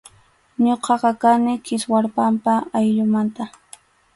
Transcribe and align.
Ñuqaqa 0.63 1.11
kani 1.21 1.53
Kiswarpampa 1.65 2.53
ayllumanta. 2.77 3.43